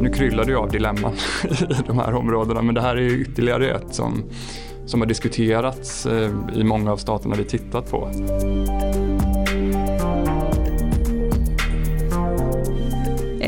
[0.00, 1.12] Nu kryllar det ju av dilemman
[1.44, 4.24] i de här områdena men det här är ytterligare ett som,
[4.86, 8.10] som har diskuterats eh, i många av staterna vi tittat på.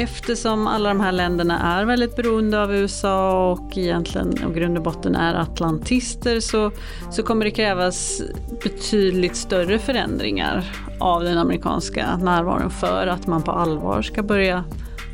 [0.07, 4.83] Eftersom alla de här länderna är väldigt beroende av USA och egentligen och grund och
[4.83, 6.73] botten är atlantister så,
[7.11, 8.23] så kommer det krävas
[8.63, 10.65] betydligt större förändringar
[11.01, 14.65] av den amerikanska närvaron för att man på allvar ska börja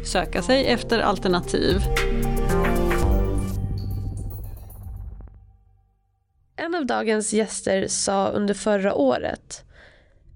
[0.04, 1.82] söka sig efter alternativ.
[6.56, 9.64] En av dagens gäster sa under förra året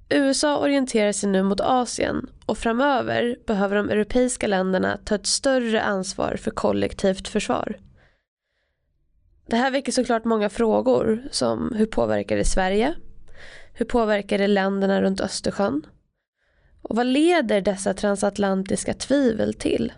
[0.09, 5.83] USA orienterar sig nu mot Asien och framöver behöver de europeiska länderna ta ett större
[5.83, 7.78] ansvar för kollektivt försvar.
[9.47, 12.95] Det här väcker såklart många frågor som hur påverkar det Sverige?
[13.73, 15.87] Hur påverkar det länderna runt Östersjön?
[16.83, 19.92] Och vad leder dessa transatlantiska tvivel till?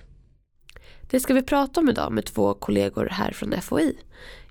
[1.11, 3.99] Det ska vi prata om idag med två kollegor här från FOI.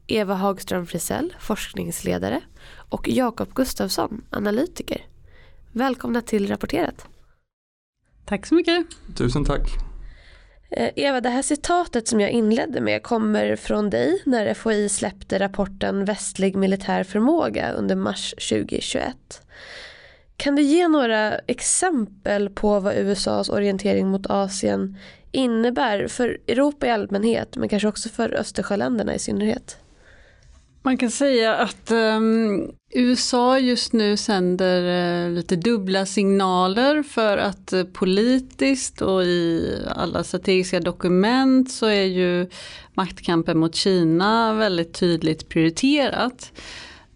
[0.07, 2.41] Eva Hagström Frisell, forskningsledare
[2.89, 5.05] och Jakob Gustafsson, analytiker.
[5.77, 7.05] Välkomna till Rapporterat.
[8.25, 8.85] Tack så mycket.
[9.17, 9.61] Tusen tack.
[10.71, 15.39] Eh, Eva, det här citatet som jag inledde med kommer från dig när FOI släppte
[15.39, 19.41] rapporten Västlig militär förmåga under mars 2021.
[20.37, 24.97] Kan du ge några exempel på vad USAs orientering mot Asien
[25.31, 29.77] innebär för Europa i allmänhet men kanske också för Östersjöländerna i synnerhet?
[30.87, 34.81] Man kan säga att um, USA just nu sänder
[35.27, 42.03] uh, lite dubbla signaler för att uh, politiskt och i alla strategiska dokument så är
[42.03, 42.49] ju
[42.93, 46.51] maktkampen mot Kina väldigt tydligt prioriterat.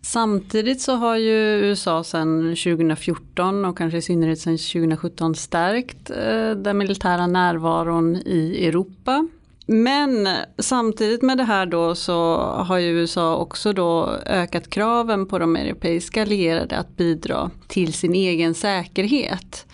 [0.01, 6.51] Samtidigt så har ju USA sedan 2014 och kanske i synnerhet sedan 2017 stärkt uh,
[6.51, 9.27] den militära närvaron i Europa
[9.65, 15.39] men samtidigt med det här då så har ju USA också då ökat kraven på
[15.39, 19.65] de europeiska allierade att bidra till sin egen säkerhet.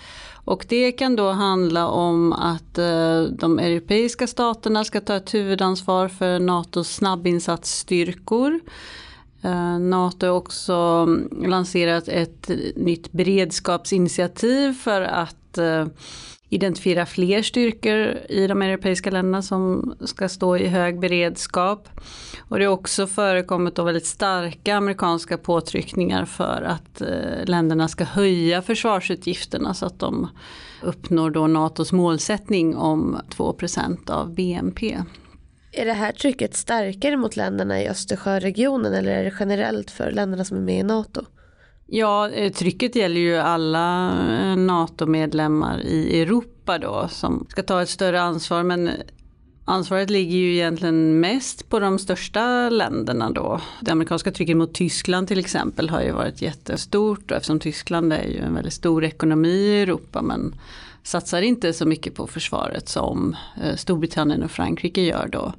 [0.48, 6.08] Och det kan då handla om att eh, de europeiska staterna ska ta ett huvudansvar
[6.08, 8.60] för NATOs snabbinsatsstyrkor.
[9.42, 11.08] Eh, NATO har också
[11.46, 15.86] lanserat ett nytt beredskapsinitiativ för att eh,
[16.50, 21.90] identifiera fler styrkor i de europeiska länderna som ska stå i hög beredskap.
[22.50, 28.04] Och det har också förekommit då väldigt starka amerikanska påtryckningar för att eh, länderna ska
[28.04, 30.28] höja försvarsutgifterna så att de
[30.84, 34.98] uppnår då NATOs målsättning om 2% av BNP.
[35.72, 40.46] Är det här trycket starkare mot länderna i Östersjöregionen eller är det generellt för länderna
[40.46, 41.22] som är med i NATO?
[41.90, 47.90] Ja, eh, trycket gäller ju alla eh, NATO-medlemmar i Europa då som ska ta ett
[47.90, 48.92] större ansvar men
[49.70, 53.62] Ansvaret ligger ju egentligen mest på de största länderna då.
[53.82, 58.38] Det amerikanska trycket mot Tyskland till exempel har ju varit jättestort eftersom Tyskland är ju
[58.38, 60.56] en väldigt stor ekonomi i Europa men
[61.04, 65.54] satsar inte så mycket på försvaret som eh, Storbritannien och Frankrike gör då.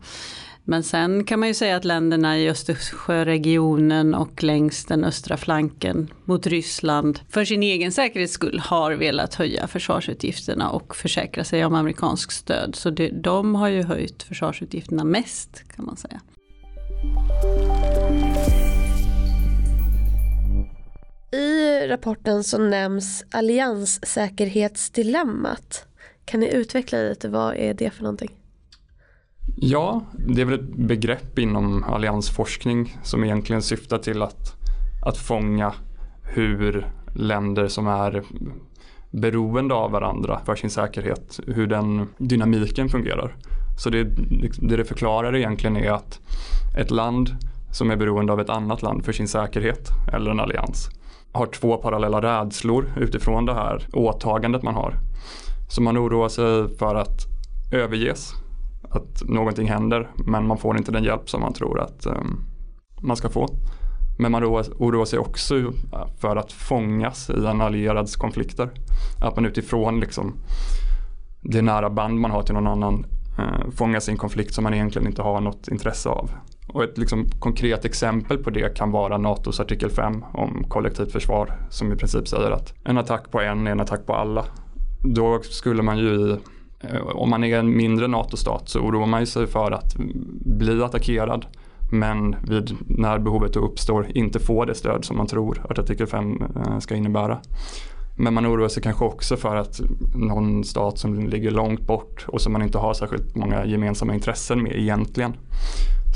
[0.71, 6.11] Men sen kan man ju säga att länderna i Östersjöregionen och längs den östra flanken
[6.25, 11.75] mot Ryssland för sin egen säkerhets skull har velat höja försvarsutgifterna och försäkra sig om
[11.75, 12.75] amerikansk stöd.
[12.75, 16.21] Så det, de har ju höjt försvarsutgifterna mest kan man säga.
[21.33, 25.87] I rapporten så nämns allianssäkerhetsdilemmat.
[26.25, 28.31] Kan ni utveckla lite, vad är det för någonting?
[29.57, 34.55] Ja, det är väl ett begrepp inom alliansforskning som egentligen syftar till att,
[35.07, 35.73] att fånga
[36.23, 38.23] hur länder som är
[39.11, 43.37] beroende av varandra för sin säkerhet, hur den dynamiken fungerar.
[43.79, 46.21] Så det det, det förklarar egentligen är att
[46.79, 47.31] ett land
[47.73, 50.89] som är beroende av ett annat land för sin säkerhet eller en allians
[51.33, 54.95] har två parallella rädslor utifrån det här åtagandet man har.
[55.69, 57.27] Så man oroar sig för att
[57.73, 58.33] överges
[58.83, 62.45] att någonting händer men man får inte den hjälp som man tror att um,
[63.03, 63.49] man ska få.
[64.19, 65.73] Men man oroar sig också
[66.19, 68.71] för att fångas i en allierads konflikter.
[69.21, 70.35] Att man utifrån liksom,
[71.41, 73.07] det nära band man har till någon annan
[73.39, 76.31] eh, fångas i en konflikt som man egentligen inte har något intresse av.
[76.69, 81.53] Och ett liksom, konkret exempel på det kan vara NATOs artikel 5 om kollektivt försvar
[81.71, 84.45] som i princip säger att en attack på en är en attack på alla.
[85.05, 86.39] Då skulle man ju i
[86.81, 89.97] Eh, om man är en mindre NATO-stat så oroar man sig för att
[90.59, 91.47] bli attackerad
[91.91, 96.43] men vid, när behovet uppstår inte få det stöd som man tror att artikel 5
[96.57, 97.39] eh, ska innebära.
[98.19, 99.81] Men man oroar sig kanske också för att
[100.15, 104.63] någon stat som ligger långt bort och som man inte har särskilt många gemensamma intressen
[104.63, 105.37] med egentligen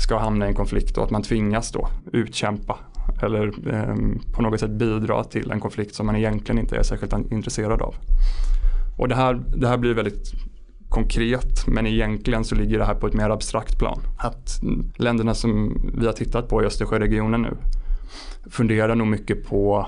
[0.03, 2.77] ska hamna i en konflikt och att man tvingas då utkämpa
[3.21, 3.95] eller eh,
[4.33, 7.95] på något sätt bidra till en konflikt som man egentligen inte är särskilt intresserad av.
[8.97, 10.33] Och det här, det här blir väldigt
[10.89, 13.99] konkret men egentligen så ligger det här på ett mer abstrakt plan.
[14.17, 14.61] Att
[14.95, 17.57] länderna som vi har tittat på i Östersjöregionen nu
[18.49, 19.87] funderar nog mycket på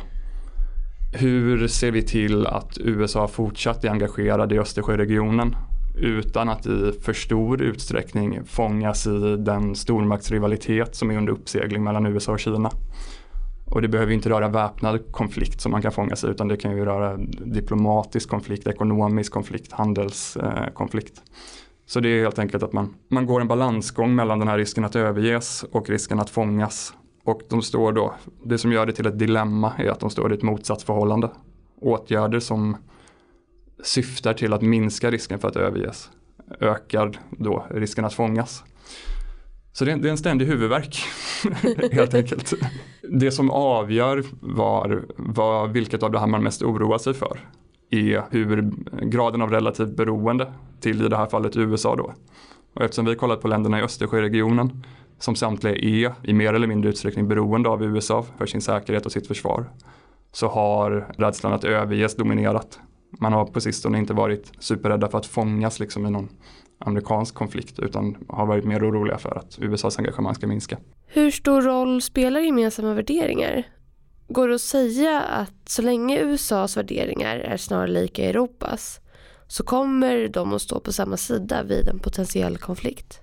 [1.13, 5.55] hur ser vi till att USA fortsatt är engagerade i Östersjöregionen
[5.97, 12.05] utan att i för stor utsträckning fångas i den stormaktsrivalitet som är under uppsegling mellan
[12.05, 12.71] USA och Kina.
[13.65, 16.77] Och det behöver inte röra väpnad konflikt som man kan fånga sig utan det kan
[16.77, 21.17] ju röra diplomatisk konflikt, ekonomisk konflikt, handelskonflikt.
[21.17, 21.23] Eh,
[21.85, 24.85] Så det är helt enkelt att man, man går en balansgång mellan den här risken
[24.85, 26.93] att överges och risken att fångas.
[27.23, 28.13] Och de står då,
[28.43, 31.29] det som gör det till ett dilemma är att de står i ett motsatsförhållande.
[31.81, 32.77] Åtgärder som
[33.83, 36.09] syftar till att minska risken för att överges
[36.59, 38.63] ökar då risken att fångas.
[39.77, 40.97] Så det är, en ständig huvudvärk
[41.91, 42.53] helt enkelt.
[43.01, 47.39] Det som avgör var, var vilket av det här man mest oroar sig för
[47.89, 52.13] är hur graden av relativt beroende till i det här fallet USA då.
[52.73, 54.83] Och eftersom vi kollat på länderna i Östersjöregionen
[55.19, 59.11] som samtliga är i mer eller mindre utsträckning beroende av USA för sin säkerhet och
[59.11, 59.69] sitt försvar
[60.31, 62.79] så har rädslan att överges dominerat.
[63.19, 66.29] Man har på sistone inte varit superrädda för att fångas liksom i någon
[66.79, 70.77] amerikansk konflikt utan har varit mer oroliga för att USAs engagemang ska minska.
[71.07, 73.63] Hur stor roll spelar gemensamma värderingar?
[74.27, 78.99] Går det att säga att så länge USAs värderingar är snarlika Europas
[79.47, 83.21] så kommer de att stå på samma sida vid en potentiell konflikt?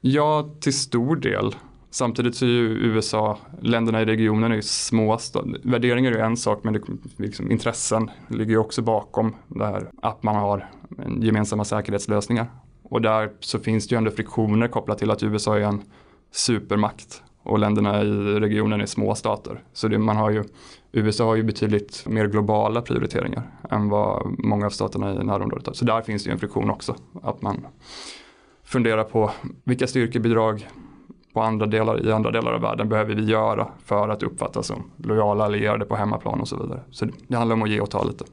[0.00, 1.54] Ja, till stor del.
[1.96, 5.18] Samtidigt så är ju USA, länderna i regionen är ju små.
[5.62, 6.80] Värderingar är ju en sak men det,
[7.16, 10.70] liksom, intressen ligger ju också bakom det här att man har
[11.20, 12.46] gemensamma säkerhetslösningar.
[12.82, 15.82] Och där så finns det ju ändå friktioner kopplat till att USA är en
[16.32, 19.62] supermakt och länderna i regionen är små stater.
[19.72, 20.44] Så det, man har ju,
[20.92, 25.74] USA har ju betydligt mer globala prioriteringar än vad många av staterna i närområdet har.
[25.74, 26.96] Så där finns det ju en friktion också.
[27.22, 27.66] Att man
[28.64, 29.30] funderar på
[29.64, 30.66] vilka styrkebidrag
[31.36, 34.90] på andra delar, i andra delar av världen behöver vi göra för att uppfattas som
[34.96, 36.80] lojala allierade på hemmaplan och så vidare.
[36.90, 38.24] Så det handlar om att ge och ta lite.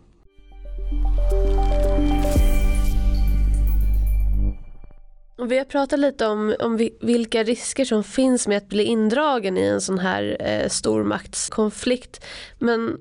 [5.50, 9.62] Vi har pratat lite om, om vilka risker som finns med att bli indragen i
[9.62, 12.26] en sån här eh, stormaktskonflikt.
[12.60, 12.98] Men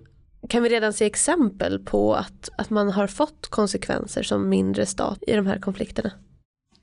[0.49, 5.19] kan vi redan se exempel på att, att man har fått konsekvenser som mindre stat
[5.27, 6.11] i de här konflikterna?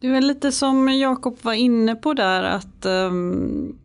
[0.02, 3.78] Det är lite som Jakob var inne på där att um,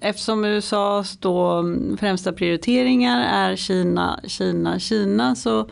[0.00, 5.68] eftersom USAs då mm, främsta prioriteringar är Kina, Kina, Kina så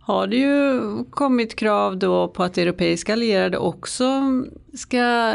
[0.00, 0.80] har det ju
[1.10, 4.22] kommit krav då på att europeiska allierade också
[4.74, 5.34] ska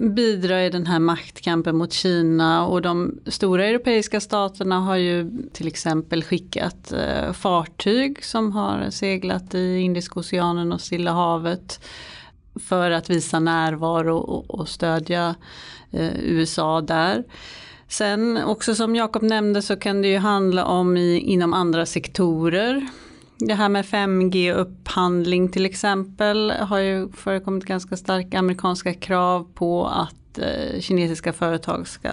[0.00, 2.66] bidra i den här maktkampen mot Kina.
[2.66, 9.54] Och de stora europeiska staterna har ju till exempel skickat eh, fartyg som har seglat
[9.54, 11.80] i Indiska oceanen och Stilla havet
[12.60, 15.34] för att visa närvaro och, och stödja
[15.90, 17.24] eh, USA där.
[17.88, 22.86] Sen också som Jakob nämnde så kan det ju handla om i, inom andra sektorer.
[23.38, 30.38] Det här med 5G-upphandling till exempel har ju förekommit ganska starka amerikanska krav på att
[30.38, 32.10] eh, kinesiska företag ska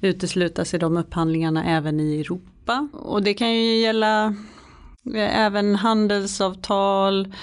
[0.00, 2.88] uteslutas i de upphandlingarna även i Europa.
[2.92, 4.34] Och det kan ju gälla
[5.14, 7.34] även handelsavtal,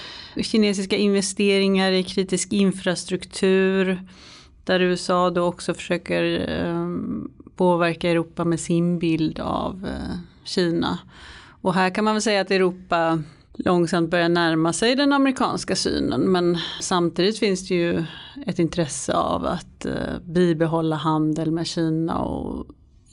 [0.42, 4.02] kinesiska investeringar i kritisk infrastruktur
[4.64, 10.98] där USA då också försöker ehm, påverka Europa med sin bild av eh, Kina.
[11.60, 13.22] Och här kan man väl säga att Europa
[13.54, 18.04] långsamt börjar närma sig den amerikanska synen men samtidigt finns det ju
[18.46, 22.66] ett intresse av att eh, bibehålla handel med Kina och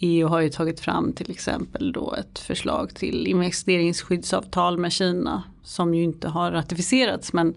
[0.05, 5.93] EU har ju tagit fram till exempel då ett förslag till investeringsskyddsavtal med Kina som
[5.93, 7.53] ju inte har ratificerats men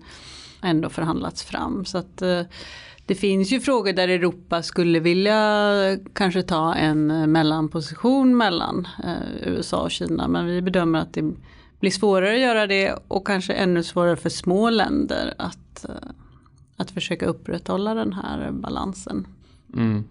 [0.63, 1.85] ändå förhandlats fram.
[1.85, 2.43] Så att eh,
[3.07, 9.49] det finns ju frågor där Europa skulle vilja kanske ta en eh, mellanposition mellan eh,
[9.53, 11.33] USA och Kina men vi bedömer att det
[11.81, 15.87] blir svårare att göra det och kanske ännu svårare för små länder att,
[16.77, 19.27] att försöka upprätthålla den här balansen.
[19.75, 20.05] Mm.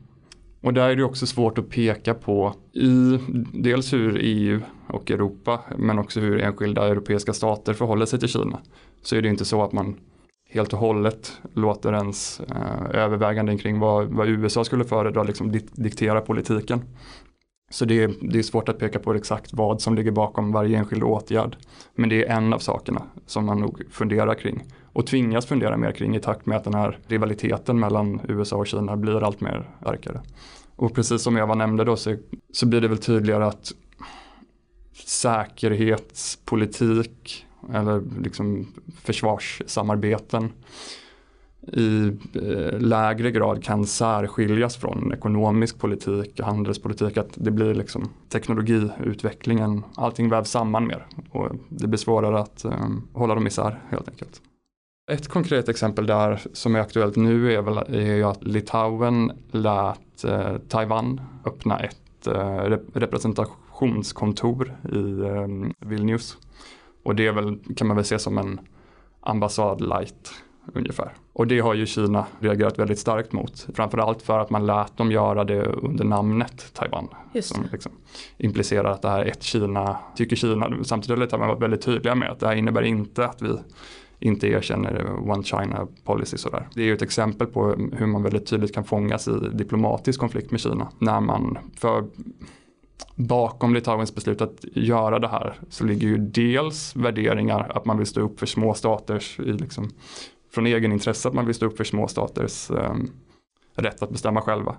[0.62, 3.20] Och där är det också svårt att peka på i
[3.54, 8.60] dels hur EU och Europa men också hur enskilda europeiska stater förhåller sig till Kina.
[9.02, 9.96] Så är det inte så att man
[10.50, 16.22] helt och hållet låter ens eh, överväganden kring vad, vad, USA skulle föredra liksom diktera
[16.22, 16.82] politiken.
[17.72, 20.78] Så det är, det är svårt att peka på exakt vad som ligger bakom varje
[20.78, 21.58] enskild åtgärd.
[21.96, 24.64] Men det är en av sakerna som man nog funderar kring
[24.98, 28.68] och tvingas fundera mer kring i takt med att den här rivaliteten mellan USA och
[28.68, 30.22] Kina blir allt mer starkare.
[30.76, 32.16] Och precis som Eva nämnde då så,
[32.52, 33.72] så blir det väl tydligare att
[35.06, 38.68] säkerhetspolitik eller liksom
[39.04, 40.52] försvarssamarbeten
[41.74, 47.18] i eh, lägre grad kan särskiljas från ekonomisk politik och handelspolitik.
[47.18, 53.08] Att det blir liksom teknologiutvecklingen, allting vävs samman mer och det blir svårare att um,
[53.14, 54.42] hålla dem isär helt enkelt.
[55.12, 60.58] Ett konkret exempel där som är aktuellt nu är, väl, är att Litauen lät eh,
[60.58, 66.38] Taiwan öppna ett eh, representationskontor i eh, Vilnius.
[67.04, 68.60] Och det är väl, kan man väl se som en
[69.22, 70.34] ambassad light
[70.74, 71.14] ungefär.
[71.34, 73.68] Och det har ju Kina reagerat väldigt starkt mot.
[73.76, 77.08] Framförallt för att man lät dem göra det under namnet Taiwan.
[77.42, 77.92] Som liksom
[78.38, 80.84] implicerar att det här är ett Kina, tycker Kina.
[80.84, 83.58] Samtidigt har Litauen varit väldigt tydliga med att det här innebär inte att vi
[84.20, 86.68] inte erkänner One China policy sådär.
[86.74, 90.52] Det är ju ett exempel på hur man väldigt tydligt kan fångas i diplomatisk konflikt
[90.52, 90.88] med Kina.
[91.00, 92.06] När man, för
[93.16, 98.08] bakom Litauens beslut att göra det här så ligger ju dels värderingar att man vill
[98.08, 99.90] stå upp för små staters, i liksom,
[100.52, 103.12] från egen intresse att man vill stå upp för små staters um,
[103.76, 104.76] rätt att bestämma själva.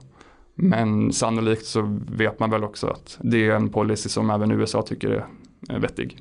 [0.54, 4.83] Men sannolikt så vet man väl också att det är en policy som även USA
[4.83, 5.26] tycker
[5.68, 6.18] är vettig.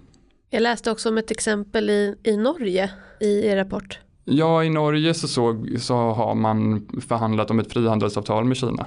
[0.50, 4.00] Jag läste också om ett exempel i, i Norge i er rapport.
[4.26, 8.86] Ja, i Norge så, så, så har man förhandlat om ett frihandelsavtal med Kina.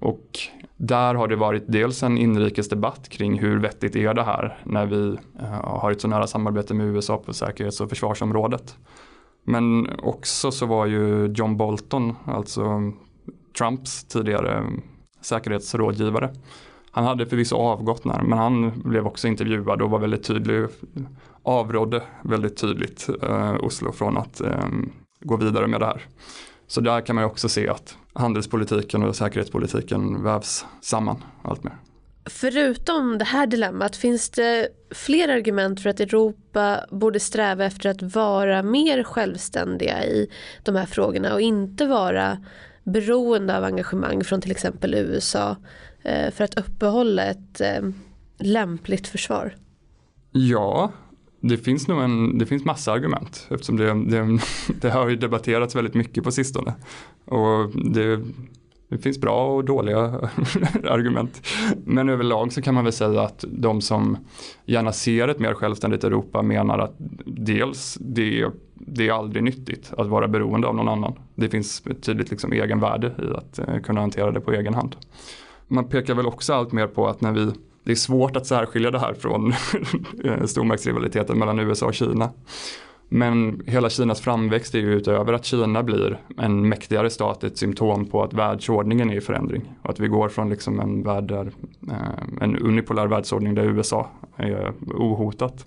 [0.00, 0.38] Och
[0.76, 5.18] där har det varit dels en inrikesdebatt kring hur vettigt är det här när vi
[5.40, 8.76] eh, har ett så nära samarbete med USA på säkerhets och försvarsområdet.
[9.44, 12.92] Men också så var ju John Bolton, alltså
[13.58, 14.64] Trumps tidigare
[15.20, 16.34] säkerhetsrådgivare,
[16.90, 20.66] han hade förvisso avgått när, men han blev också intervjuad och var väldigt tydlig,
[21.42, 24.68] avrådde väldigt tydligt eh, Oslo från att eh,
[25.20, 26.02] gå vidare med det här.
[26.66, 31.74] Så där kan man också se att handelspolitiken och säkerhetspolitiken vävs samman allt mer.
[32.24, 38.02] Förutom det här dilemmat, finns det fler argument för att Europa borde sträva efter att
[38.02, 40.30] vara mer självständiga i
[40.62, 42.38] de här frågorna och inte vara
[42.84, 45.56] beroende av engagemang från till exempel USA
[46.08, 47.90] Eh, för att uppehålla ett eh,
[48.38, 49.54] lämpligt försvar?
[50.32, 50.92] Ja,
[51.40, 54.40] det finns nog en, det finns massa argument eftersom det, det,
[54.80, 56.74] det har ju debatterats väldigt mycket på sistone.
[57.24, 58.20] Och det,
[58.88, 59.98] det finns bra och dåliga
[60.84, 61.46] argument.
[61.84, 64.16] Men överlag så kan man väl säga att de som
[64.64, 66.94] gärna ser ett mer självständigt Europa menar att
[67.26, 71.14] dels det, det är aldrig nyttigt att vara beroende av någon annan.
[71.34, 74.96] Det finns ett tydligt liksom egenvärde i att eh, kunna hantera det på egen hand
[75.68, 77.52] man pekar väl också allt mer på att när vi
[77.84, 79.52] det är svårt att särskilja det här från
[80.24, 82.30] eh, stormaktsrivaliteten mellan USA och Kina.
[83.08, 88.06] Men hela Kinas framväxt är ju utöver att Kina blir en mäktigare stat ett symptom
[88.06, 89.74] på att världsordningen är i förändring.
[89.82, 91.52] Och att vi går från liksom en, värld där,
[91.90, 95.66] eh, en unipolär världsordning där USA är ohotat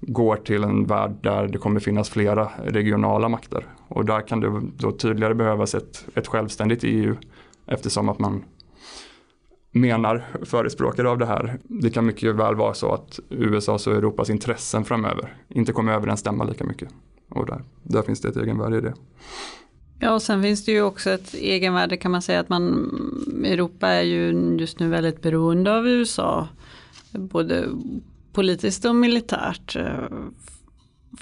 [0.00, 3.66] går till en värld där det kommer finnas flera regionala makter.
[3.88, 7.16] Och där kan det då tydligare behövas ett, ett självständigt EU
[7.66, 8.44] eftersom att man
[9.72, 11.58] menar förespråkare av det här.
[11.62, 16.44] Det kan mycket väl vara så att USAs och Europas intressen framöver inte kommer överensstämma
[16.44, 16.88] lika mycket.
[17.28, 18.94] Och där, där finns det ett egenvärde i det.
[19.98, 22.90] Ja, och sen finns det ju också ett egenvärde kan man säga att man,
[23.44, 26.48] Europa är ju just nu väldigt beroende av USA.
[27.10, 27.68] Både
[28.32, 29.76] politiskt och militärt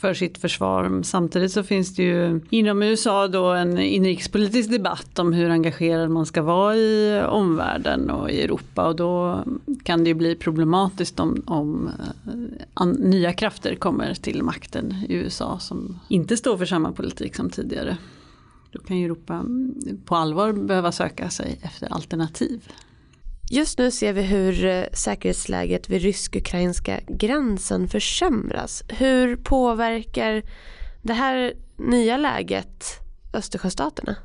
[0.00, 1.02] för sitt försvar.
[1.02, 6.26] Samtidigt så finns det ju inom USA då en inrikespolitisk debatt om hur engagerad man
[6.26, 9.44] ska vara i omvärlden och i Europa och då
[9.82, 11.90] kan det ju bli problematiskt om, om
[12.26, 12.32] eh,
[12.74, 17.50] an, nya krafter kommer till makten i USA som inte står för samma politik som
[17.50, 17.96] tidigare.
[18.72, 19.44] Då kan ju Europa
[20.04, 22.68] på allvar behöva söka sig efter alternativ.
[23.52, 28.82] Just nu ser vi hur eh, säkerhetsläget vid rysk-ukrainska gränsen försämras.
[28.88, 30.42] Hur påverkar
[31.02, 32.84] det här nya läget
[33.34, 34.16] Östersjöstaterna?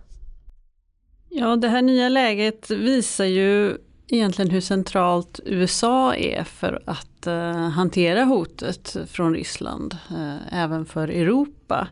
[1.30, 3.78] Ja, det här nya läget visar ju
[4.08, 11.08] egentligen hur centralt USA är för att eh, hantera hotet från Ryssland, eh, även för
[11.08, 11.88] Europa.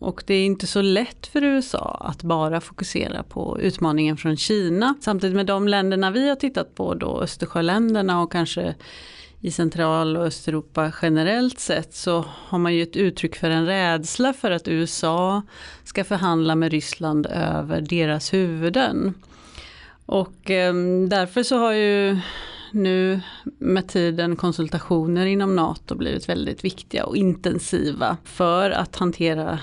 [0.00, 4.94] Och det är inte så lätt för USA att bara fokusera på utmaningen från Kina.
[5.00, 8.74] Samtidigt med de länderna vi har tittat på då, Östersjöländerna och kanske
[9.40, 14.32] i Central och Östeuropa generellt sett så har man ju ett uttryck för en rädsla
[14.32, 15.42] för att USA
[15.84, 19.14] ska förhandla med Ryssland över deras huvuden.
[20.06, 20.74] Och eh,
[21.08, 22.18] därför så har ju
[22.70, 23.20] nu
[23.58, 29.58] med tiden konsultationer inom NATO blivit väldigt viktiga och intensiva för att hantera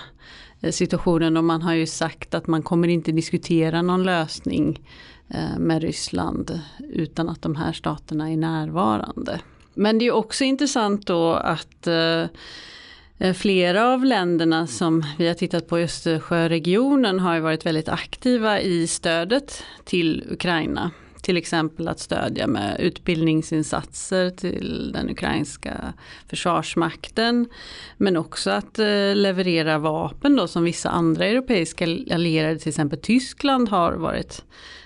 [0.62, 4.82] Eh, situationen och man har ju sagt att man kommer inte diskutera någon lösning
[5.30, 9.40] eh, med Ryssland utan att de här staterna är närvarande.
[9.74, 12.26] Men det är också intressant då att eh,
[13.36, 18.88] flera av länderna som vi har tittat på i Östersjöregionen har varit väldigt aktiva i
[18.88, 20.92] stödet till Ukraina.
[21.28, 25.94] Till exempel att stödja med utbildningsinsatser till den ukrainska
[26.30, 27.50] försvarsmakten.
[27.98, 33.70] Men också att eh, leverera vapen då som vissa andra europeiska allierade, till exempel Tyskland,
[33.70, 34.46] har varit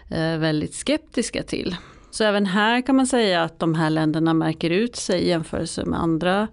[0.10, 1.76] eh, väldigt skeptiska till.
[2.12, 5.86] Så även här kan man säga att de här länderna märker ut sig i jämförelse
[5.86, 6.48] med andra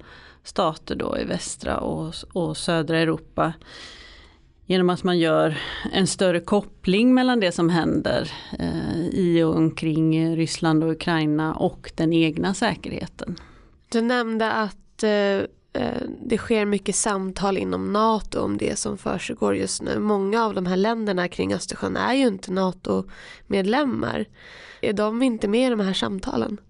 [0.45, 3.53] stater då i västra och, och södra Europa.
[4.71, 5.59] Genom att man gör
[5.93, 11.93] en större koppling mellan det som händer eh, i och omkring Ryssland och Ukraina och
[11.95, 13.37] den egna säkerheten.
[13.89, 15.11] Du nämnde att eh,
[15.83, 19.99] eh det sker mycket samtal inom NATO om det som försiggår just nu.
[19.99, 24.25] Många av de här länderna kring Östersjön är ju inte NATO-medlemmar.
[24.81, 26.61] Är de inte med i de här samtalen?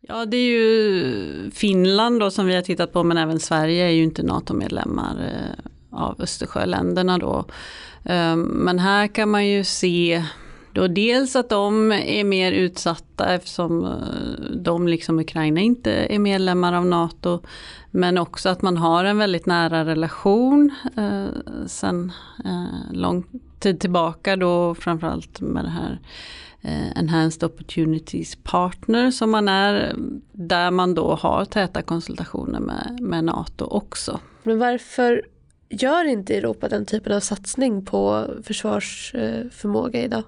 [0.00, 3.90] Ja det är ju Finland då som vi har tittat på men även Sverige är
[3.90, 7.44] ju inte NATO-medlemmar eh, av Östersjöländerna då.
[8.04, 10.24] Ehm, men här kan man ju se
[10.72, 13.90] då dels att de är mer utsatta eftersom eh,
[14.56, 17.40] de liksom Ukraina inte är medlemmar av NATO.
[17.90, 21.26] Men också att man har en väldigt nära relation eh,
[21.66, 22.12] sen
[22.44, 23.24] eh, lång
[23.58, 26.00] tid tillbaka då framförallt med det här
[26.64, 29.94] Eh, Enhanced Opportunities Partner som man är,
[30.32, 34.20] där man då har täta konsultationer med, med NATO också.
[34.42, 35.22] Men varför
[35.82, 40.22] gör inte Europa den typen av satsning på försvarsförmåga idag?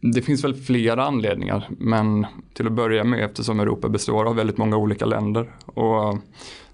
[0.00, 4.58] Det finns väl flera anledningar, men till att börja med eftersom Europa består av väldigt
[4.58, 5.50] många olika länder.
[5.64, 6.18] Och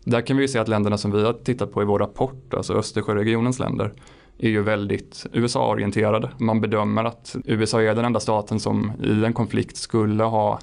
[0.04, 2.54] där kan vi ju se att länderna som vi har tittat på i vår rapport,
[2.54, 3.92] alltså Östersjöregionens länder,
[4.38, 6.30] är ju väldigt USA-orienterade.
[6.38, 10.58] Man bedömer att USA är den enda staten som i en konflikt skulle ha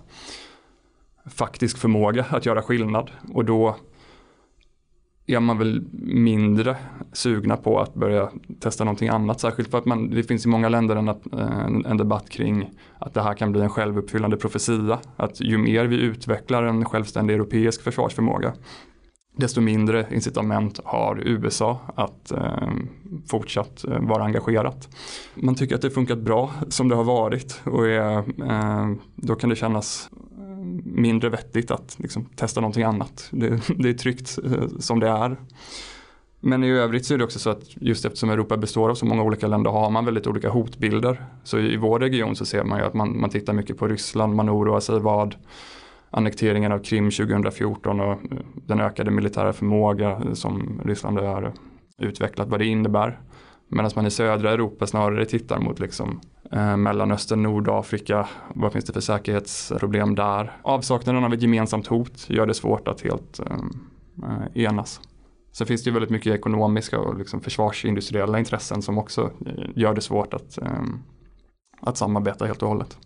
[1.25, 3.75] faktisk förmåga att göra skillnad och då
[5.27, 6.75] är man väl mindre
[7.13, 8.29] sugna på att börja
[8.59, 9.39] testa någonting annat.
[9.39, 12.69] Särskilt för att man, det finns i många länder en, en, eh, en, debatt kring
[12.99, 14.99] att det här kan bli en självuppfyllande profetia.
[15.15, 18.53] Att ju mer vi utvecklar en självständig europeisk försvarsförmåga
[19.37, 22.69] desto mindre incitament har USA att eh,
[23.27, 24.89] fortsatt eh, vara engagerat.
[25.35, 29.49] Man tycker att det funkat bra som det har varit och är, eh, då kan
[29.49, 30.09] det kännas
[30.83, 33.27] mindre vettigt att liksom, testa någonting annat.
[33.31, 35.37] Det, det är tryggt eh, som det är.
[36.43, 39.05] Men i övrigt så är det också så att just eftersom Europa består av så
[39.05, 41.25] många olika länder har man väldigt olika hotbilder.
[41.43, 44.35] Så i vår region så ser man ju att man, man tittar mycket på Ryssland,
[44.35, 45.35] man oroar sig vad
[46.09, 48.17] annekteringen av Krim 2014 och eh,
[48.67, 51.53] den ökade militära förmåga eh, som Ryssland har
[51.97, 53.19] utvecklat, vad det innebär.
[53.67, 58.93] Medan man i södra Europa snarare tittar mot liksom, eh, Mellanöstern, Nordafrika, vad finns det
[58.93, 60.57] för säkerhetsproblem där?
[60.61, 63.57] Avsaknaden av ett gemensamt hot gör det svårt att helt eh,
[64.23, 65.01] eh enas.
[65.51, 69.93] Sen finns det ju väldigt mycket ekonomiska och liksom försvarsindustriella intressen som också eh, gör
[69.93, 70.83] det svårt att, eh,
[71.79, 72.97] att samarbeta helt och hållet.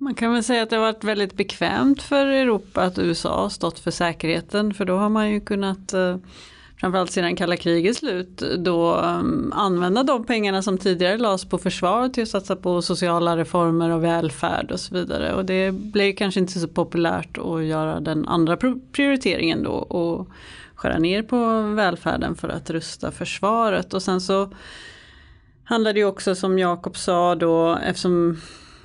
[0.00, 3.48] Man kan väl säga att det har varit väldigt bekvämt för Europa att USA har
[3.48, 6.16] stått för säkerheten för då har man ju kunnat eh,
[6.80, 12.08] framförallt sedan kalla krigets slut då um, använda de pengarna som tidigare lades på försvar
[12.08, 15.34] till att satsa på sociala reformer och välfärd och så vidare.
[15.34, 18.56] Och det blev kanske inte så populärt att göra den andra
[18.92, 20.28] prioriteringen då och
[20.74, 23.94] skära ner på välfärden för att rusta försvaret.
[23.94, 24.52] Och sen så
[25.64, 28.40] handlar det ju också som Jakob sa då eftersom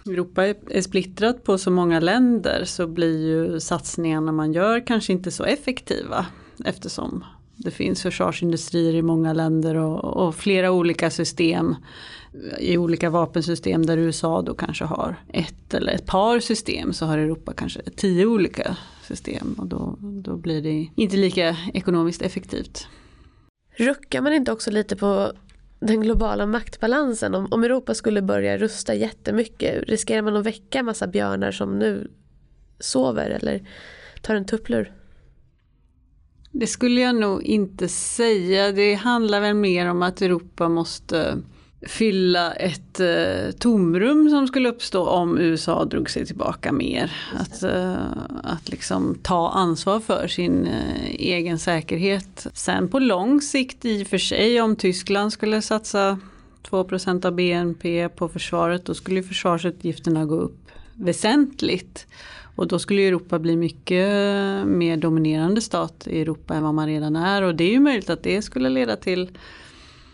[0.05, 5.31] Europa är splittrat på så många länder så blir ju satsningarna man gör kanske inte
[5.31, 6.25] så effektiva
[6.65, 7.25] eftersom
[7.55, 11.75] det finns försvarsindustrier i många länder och, och, flera olika system
[12.59, 17.17] i olika vapensystem där USA då kanske har ett eller ett par system så har
[17.17, 22.87] Europa kanske tio olika system och då, då blir det inte lika ekonomiskt effektivt.
[23.77, 25.31] Ruckar man inte också lite på
[25.79, 27.35] den globala maktbalansen.
[27.35, 31.79] Om, om Europa skulle börja rusta jättemycket, riskerar man att väcka en massa björnar som
[31.79, 32.11] nu
[32.79, 33.67] sover eller
[34.21, 34.93] tar en tupplur?
[36.55, 38.71] Det skulle jag nog inte säga.
[38.71, 41.37] Det handlar väl mer om att Europa måste
[41.81, 47.11] fylla ett eh, tomrum som skulle uppstå om USA drog sig tillbaka mer.
[47.39, 47.95] Att, eh,
[48.43, 52.47] att liksom ta ansvar för sin eh, egen säkerhet.
[52.53, 56.19] Sen på lång sikt i och för sig om Tyskland skulle satsa
[56.69, 60.59] 2% av BNP på försvaret då skulle försvarsutgifterna gå upp
[60.93, 62.07] väsentligt.
[62.55, 64.07] Och då skulle Europa bli mycket
[64.67, 67.41] mer dominerande stat i Europa än vad man redan är.
[67.41, 69.29] Och det är ju möjligt att det skulle leda till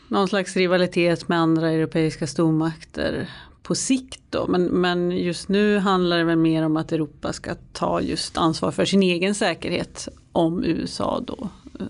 [0.08, 3.30] någon slags rivalitet med andra europeiska stormakter
[3.64, 4.48] på sikt då.
[4.48, 8.72] Men, men just nu handlar det väl mer om att Europa ska ta just ansvar
[8.72, 11.50] för sin egen säkerhet om USA då.
[11.80, 11.86] Eh,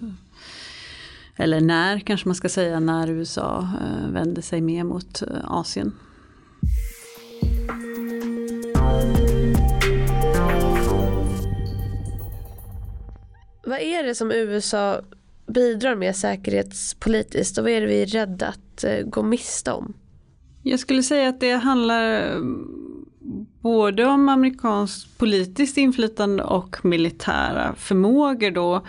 [1.35, 5.91] eller när kanske man ska säga, när USA eh, vänder sig mer mot eh, Asien.
[13.69, 15.01] Vad är det som USA
[15.47, 19.93] bidrar med säkerhetspolitiskt och vad är det vi är rädda att eh, gå miste om?
[20.63, 22.41] Jag skulle säga att det handlar eh,
[23.61, 28.85] både om amerikanskt politiskt inflytande och militära förmågor då.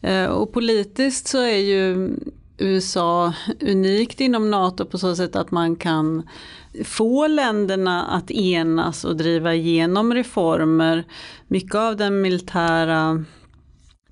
[0.00, 2.10] Eh, och politiskt så är ju
[2.58, 6.28] USA unikt inom NATO på så sätt att man kan
[6.84, 11.04] få länderna att enas och driva igenom reformer.
[11.48, 13.24] Mycket av den militära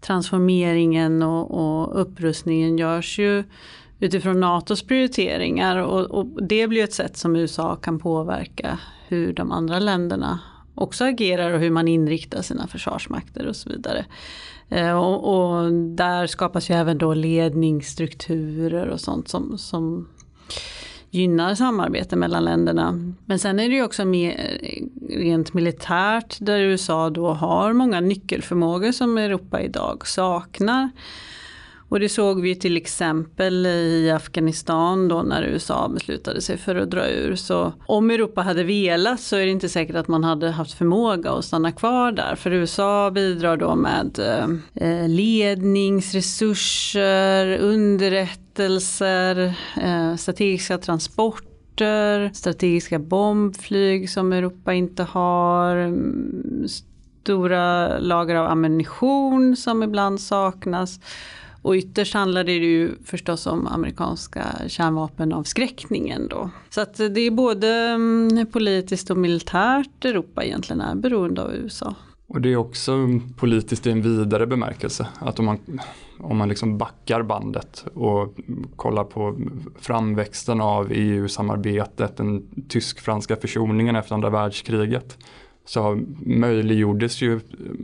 [0.08, 3.44] transformeringen och, och upprustningen görs ju
[4.00, 9.52] utifrån NATOs prioriteringar och, och, det blir ett sätt som USA kan påverka hur de
[9.52, 10.40] andra länderna
[10.74, 14.04] också agerar och hur man inriktar sina försvarsmakter och så vidare.
[14.68, 20.08] Eh, och, och, där skapas ju även då ledningsstrukturer och sånt som, som
[21.10, 23.12] gynnar samarbete mellan länderna.
[23.24, 24.84] Men sen är det ju också mer eh,
[25.18, 30.90] rent militärt där USA då har många nyckelförmågor som Europa idag saknar.
[31.88, 36.90] Och det såg vi till exempel i Afghanistan då när USA beslutade sig för att
[36.90, 37.36] dra ur.
[37.36, 41.30] Så om Europa hade velat så är det inte säkert att man hade haft förmåga
[41.30, 42.34] att stanna kvar där.
[42.34, 44.18] För USA bidrar då med
[44.74, 56.68] eh, ledningsresurser, underrättelser, eh, strategiska transporter, strategiska bombflyg som Europa inte har mm,
[57.28, 61.00] stora lager av ammunition som ibland saknas.
[61.62, 66.50] Och ytterst handlar det ju förstås om amerikanska kärnvapenavskräckningen då.
[66.70, 71.94] Så att det är både mm, politiskt och militärt Europa egentligen är beroende av USA.
[72.28, 72.92] Och det är också
[73.36, 75.06] politiskt i en vidare bemärkelse.
[75.18, 75.58] Att om man,
[76.18, 78.36] om man liksom backar bandet och
[78.76, 79.38] kollar på
[79.80, 85.18] framväxten av EU-samarbetet, den tysk-franska försoningen efter andra världskriget
[85.68, 87.40] så möjliggjordes ju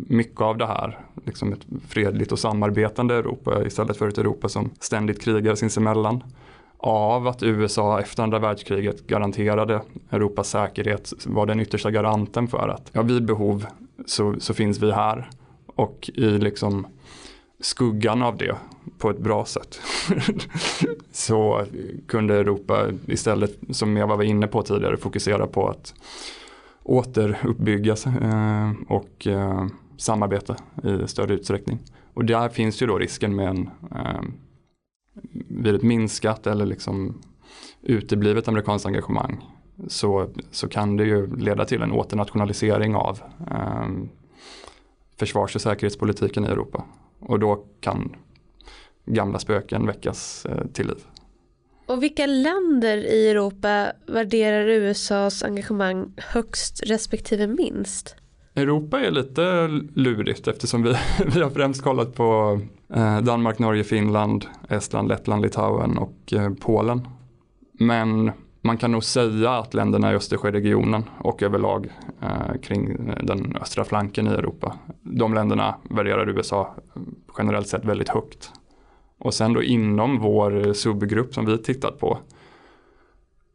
[0.09, 4.71] mycket av det här, liksom ett fredligt och samarbetande Europa istället för ett Europa som
[4.81, 6.25] ständigt krigar sinsemellan.
[6.79, 12.91] Av att USA efter andra världskriget garanterade Europas säkerhet var den yttersta garanten för att
[12.93, 13.67] ja, vid behov
[14.07, 15.31] så, så finns vi här.
[15.67, 16.87] Och i liksom
[17.61, 18.57] skuggan av det
[18.99, 19.81] på ett bra sätt
[21.13, 21.65] så
[22.07, 25.95] kunde Europa istället, som jag var inne på tidigare, fokusera på att
[26.85, 29.67] återuppbyggas eh, och eh,
[29.97, 31.79] samarbeta i större utsträckning.
[32.15, 34.23] Och där finns ju då risken med en eh,
[35.49, 37.23] vid ett minskat eller liksom
[37.83, 39.45] uteblivet amerikanskt engagemang
[39.89, 43.21] så, så kan det ju leda till en åternationalisering av
[43.51, 43.89] eh,
[45.17, 46.85] försvars och säkerhetspolitiken i Europa.
[47.21, 48.17] Och då kan
[49.05, 51.05] gamla spöken väckas eh, till liv.
[51.87, 58.17] Och vilka länder i Europa värderar USAs engagemang högst respektive minst?
[58.55, 60.95] Europa är lite lurigt eftersom vi,
[61.35, 62.61] vi har främst kollat på
[62.95, 67.09] eh, Danmark, Norge, Finland, Estland, Lettland, Litauen och eh, Polen.
[67.73, 71.93] Men man kan nog säga att länderna i Östersjöregionen och överlag
[72.23, 76.75] eh, kring den östra flanken i Europa, de länderna värderar USA
[77.39, 78.53] generellt sett väldigt högt.
[79.25, 82.19] Och sen då inom vår eh, subgrupp som vi tittat på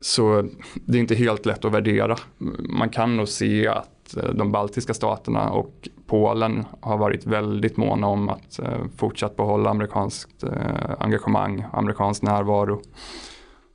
[0.02, 0.44] så
[0.76, 2.18] det är inte helt lätt att värdera.
[2.70, 8.08] Man kan nog se att eh, de baltiska staterna och Polen har varit väldigt måna
[8.08, 10.44] om att eh, fortsatt behålla amerikanskt
[11.00, 12.82] engagemang, amerikansk närvaro.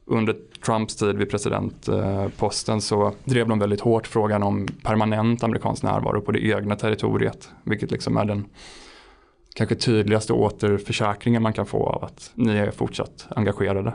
[0.06, 6.20] Under Trumps tid vid presidentposten så drev de väldigt hårt frågan om permanent amerikansk närvaro
[6.20, 8.44] på det egna territoriet, vilket liksom är den
[9.54, 13.94] kanske tydligaste återförsäkringen man kan få av att ni är fortsatt engagerade.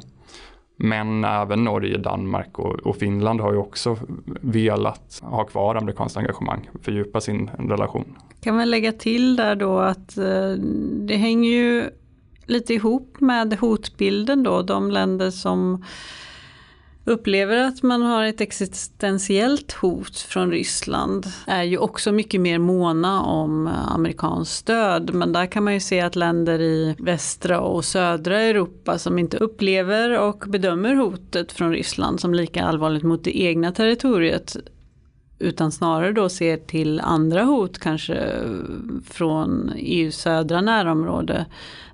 [0.77, 3.97] Men även Norge, Danmark och, och, Finland har ju också
[4.41, 8.15] velat ha kvar amerikanskt engagemang, fördjupa sin relation.
[8.41, 10.51] Kan man lägga till där då att eh,
[11.07, 11.89] det hänger ju
[12.45, 15.83] lite ihop med hotbilden då, de länder som
[17.05, 23.21] upplever att man har ett existentiellt hot från Ryssland är ju också mycket mer måna
[23.21, 25.13] om eh, amerikanskt stöd.
[25.13, 29.37] Men där kan man ju se att länder i västra och södra Europa som inte
[29.37, 34.57] upplever och bedömer hotet från Ryssland som lika allvarligt mot det egna territoriet
[35.39, 38.49] utan snarare då ser till andra hot kanske eh,
[39.09, 41.45] från EUs södra närområde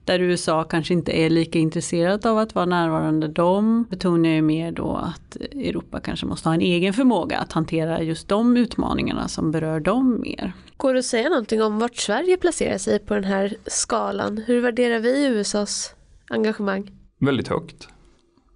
[0.06, 3.28] där USA kanske inte är lika intresserat av att vara närvarande.
[3.28, 8.02] De betonar ju mer då att Europa kanske måste ha en egen förmåga att hantera
[8.02, 10.54] just de utmaningarna som berör dem mer.
[10.78, 14.38] Går det att säga någonting om vart Sverige placerar sig på den här skalan?
[14.48, 15.96] Hur värderar vi USAs
[16.30, 16.92] engagemang?
[17.20, 17.88] Väldigt högt.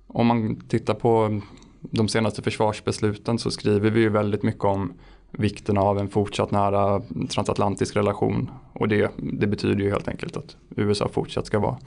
[0.07, 1.41] Om man tittar på
[1.81, 4.93] de senaste försvarsbesluten så skriver vi ju väldigt mycket om
[5.31, 8.51] vikten av en fortsatt nära transatlantisk relation.
[8.73, 11.77] Och det, det betyder ju helt enkelt att USA fortsatt ska vara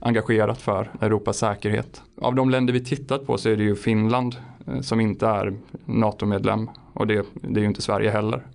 [0.00, 2.02] engagerat för Europas säkerhet.
[2.20, 5.56] Av de länder vi tittat på så är det ju Finland eh, som inte är
[5.84, 8.46] NATO-medlem och det, det är ju inte Sverige heller.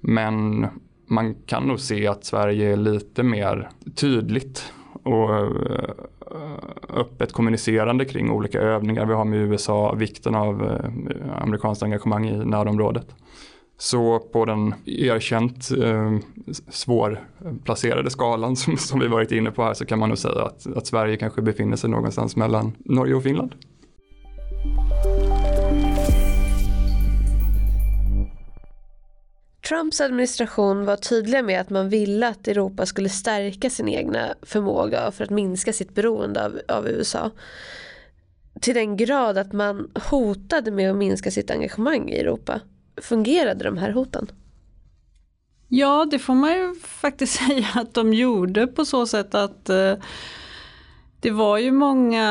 [0.00, 0.66] Men
[1.06, 5.90] man kan nog se att Sverige är lite mer tydligt och eh,
[6.88, 12.44] öppet kommunicerande kring olika övningar vi har med USA, vikten av eh, amerikanskt engagemang i
[12.44, 13.06] närområdet.
[13.78, 16.18] Så på den erkänt eh,
[16.68, 20.76] svårplacerade skalan som, som vi varit inne på här så kan man nog säga att,
[20.76, 23.54] att Sverige kanske befinner sig någonstans mellan Norge och Finland.
[29.68, 35.10] Trumps administration var tydliga med att man ville att Europa skulle stärka sin egna förmåga
[35.10, 37.30] för att minska sitt beroende av, av USA.
[38.60, 42.60] Till den grad att man hotade med att minska sitt engagemang i Europa.
[43.02, 44.26] Fungerade de här hoten?
[45.68, 49.94] Ja, det får man ju faktiskt säga att de gjorde på så sätt att eh,
[51.24, 52.26] det var ju många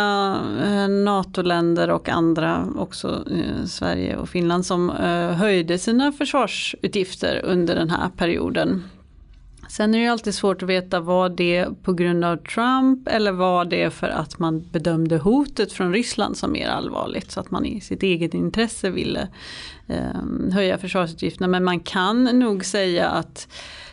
[0.64, 7.76] eh, NATO-länder och andra, också eh, Sverige och Finland, som eh, höjde sina försvarsutgifter under
[7.76, 8.84] den här perioden.
[9.74, 13.08] Sen är det ju alltid svårt att veta vad det är på grund av Trump
[13.08, 17.40] eller vad det är för att man bedömde hotet från Ryssland som mer allvarligt så
[17.40, 19.28] att man i sitt eget intresse ville
[19.88, 21.48] eh, höja försvarsutgifterna.
[21.48, 23.48] Men man kan nog säga att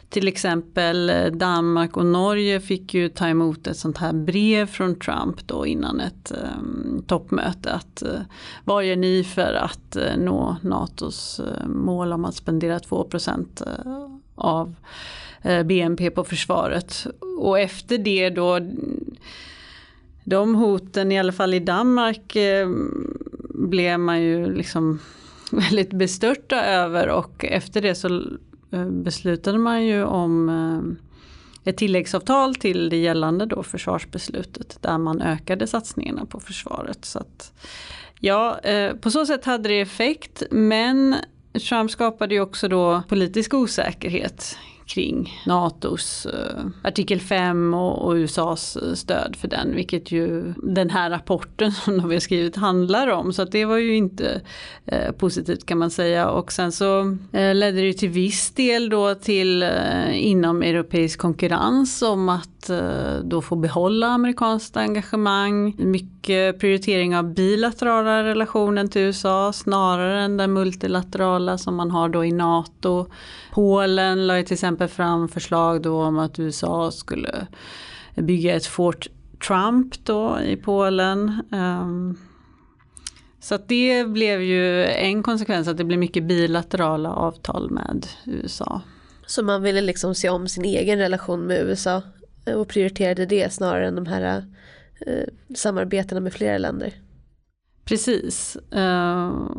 [0.08, 4.98] till exempel eh, Danmark och Norge fick ju ta emot ett sånt här brev från
[4.98, 7.72] Trump då innan ett um, toppmöte.
[7.72, 8.20] Att, uh,
[8.64, 13.62] vad gör ni för att uh, nå NATOs uh, mål om att spendera 2%
[14.34, 14.74] av
[15.42, 17.07] Eh, BNP på försvaret.
[17.38, 18.59] Och efter det då
[20.24, 22.68] de hoten, i alla fall i Danmark, eh,
[23.48, 25.00] blev man ju liksom
[25.53, 28.22] väldigt bestörta över och efter det så
[28.70, 30.96] eh, beslutade man ju om
[31.64, 37.05] ett tilläggsavtal till det gällande då försvarsbeslutet där man ökade satsningarna på försvaret.
[37.05, 37.53] Så att,
[38.18, 38.61] ja,
[39.00, 41.16] på så sätt hade det effekt men
[41.68, 44.57] Trump skapade ju också då politisk osäkerhet
[44.90, 50.90] kring NATOs uh, artikel 5 och, och, USAs eh, stöd för den, vilket ju den
[50.90, 53.33] här rapporten som de har skrivit handlar om.
[53.33, 54.40] Så att det var ju inte
[54.92, 56.31] uh, positivt kan man säga.
[56.31, 59.70] Och sen så uh, ledde det ju till viss del då till
[60.12, 62.46] inom europeisk konkurrens om att
[63.22, 65.74] då få behålla amerikanskt engagemang.
[65.79, 72.24] Mycket prioritering av bilaterala relationen till USA snarare än den multilaterala som man har då
[72.24, 73.07] i NATO.
[73.53, 77.46] Polen la ju till exempel fram förslag då om att USA skulle
[78.14, 79.06] bygga ett Fort
[79.46, 81.42] Trump då i Polen.
[81.50, 82.18] Um,
[83.40, 88.80] så att det blev ju en konsekvens att det blev mycket bilaterala avtal med USA.
[89.26, 92.02] Så man ville liksom se om sin egen relation med USA
[92.56, 94.44] och prioriterade det snarare än de här
[95.06, 96.94] eh, samarbetena med flera länder?
[97.84, 98.56] Precis.
[98.74, 99.50] Uh,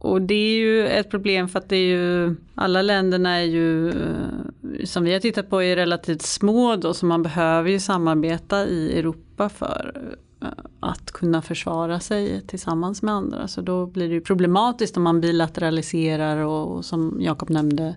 [0.00, 3.88] och det är ju ett problem för att det är ju, alla länderna är ju,
[3.88, 8.66] eh, som vi har tittat på, är relativt små då, så man behöver ju samarbeta
[8.66, 10.10] i Europa för
[10.42, 10.48] eh,
[10.80, 13.48] att kunna försvara sig tillsammans med andra.
[13.48, 17.96] Så då blir det ju problematiskt om man bilateraliserar och, och som Jakob nämnde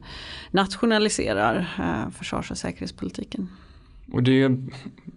[0.52, 3.50] nationaliserar eh, försvars och säkerhetspolitiken.
[4.12, 4.58] Och det är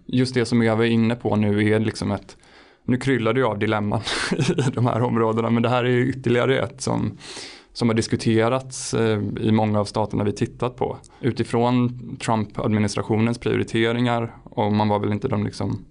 [0.05, 2.37] just det som jag var inne på nu är liksom ett
[2.87, 4.01] nu kryllar det ju av dilemman
[4.67, 7.17] i de här områdena men det här är ytterligare ett som,
[7.73, 10.97] som har diskuterats eh, i många av staterna vi tittat på.
[11.21, 15.85] Utifrån Trump-administrationens prioriteringar och man var väl inte de liksom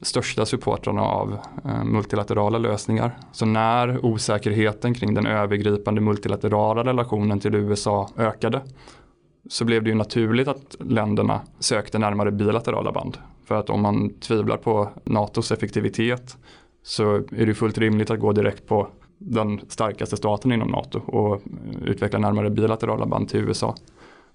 [0.00, 3.18] största supportrarna av eh, multilaterala lösningar.
[3.32, 8.62] Så när osäkerheten kring den övergripande multilaterala relationen till USA ökade
[9.48, 13.18] så blev det ju naturligt att länderna sökte närmare bilaterala band.
[13.44, 16.36] För att om man tvivlar på NATOs effektivitet
[16.82, 21.42] så är det fullt rimligt att gå direkt på den starkaste staten inom NATO och
[21.84, 23.74] utveckla närmare bilaterala band till USA.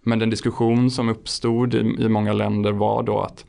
[0.01, 3.45] Men den diskussion som uppstod i, i många länder var då att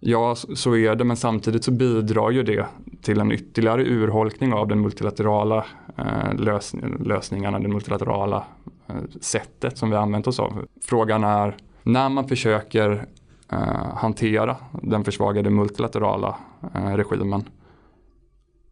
[0.00, 2.66] ja, så är det, men samtidigt så bidrar ju det
[3.02, 5.64] till en ytterligare urholkning av den multilaterala
[5.98, 8.44] eh, lös lösningarna, den multilaterala
[8.92, 10.66] Eh, sättet som vi använt oss av.
[10.82, 13.06] Frågan är när man försöker
[13.52, 16.36] eh, hantera den försvagade multilaterala
[16.74, 17.44] eh, regimen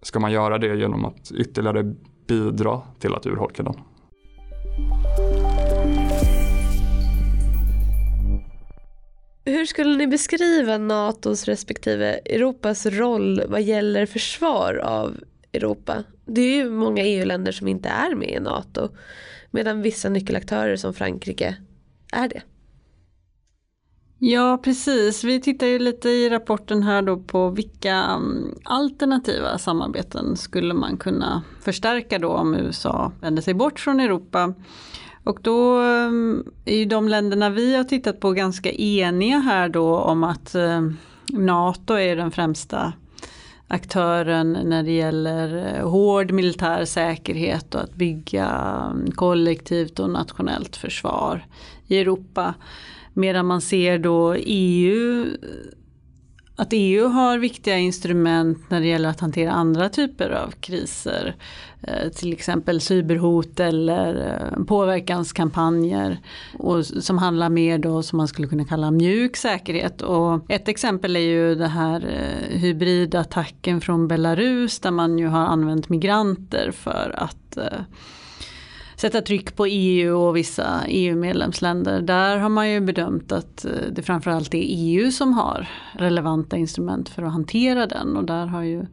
[0.03, 1.95] ska man göra det genom att ytterligare
[2.27, 3.75] bidra till att urholka den.
[9.45, 15.17] Hur skulle ni beskriva NATOs respektive Europas roll vad gäller försvar av
[15.53, 16.05] Europa?
[16.27, 18.89] Det är ju många EU-länder som inte är med i NATO
[19.51, 21.57] medan vissa nyckelaktörer som Frankrike
[22.13, 22.43] är det.
[24.23, 25.25] Ja, precis.
[25.25, 30.97] Vi tittar ju lite i rapporten här då på vilka mm, alternativa samarbeten skulle man
[30.97, 34.55] kunna förstärka då om USA vänder sig bort från Europa.
[35.25, 39.99] Och då mm, är ju de länderna vi har tittat på ganska eniga här då
[39.99, 40.97] om att mm,
[41.33, 42.93] NATO är den främsta
[43.71, 48.49] aktören när det gäller eh, hård militär säkerhet och att bygga
[48.91, 51.47] mm, kollektivt och nationellt försvar
[51.87, 52.55] i Europa.
[53.15, 55.27] Medan man ser då EU
[56.57, 61.37] att EU har viktiga instrument när det gäller att hantera andra typer av kriser.
[61.83, 66.19] Eh, till exempel cyberhot eller eh, påverkanskampanjer.
[66.59, 70.03] Och som handlar mer då som man skulle kunna kalla mjuk säkerhet.
[70.03, 75.41] Och ett exempel är ju det här eh, hybridattacken från Belarus där man ju har
[75.47, 77.59] använt migranter för att
[79.01, 82.03] sätta tryck på EU och vissa EU-medlemsländer.
[82.03, 87.09] Där har man ju bedömt att eh, det framförallt är EU som har relevanta instrument
[87.09, 88.87] för att hantera den och där har ju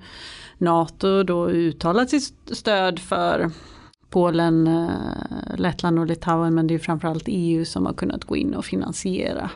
[0.57, 3.51] NATO då uttalat sitt stöd för
[4.09, 8.53] Polen, eh, Lettland och Litauen men det är framförallt EU som har kunnat gå in
[8.53, 9.49] och finansiera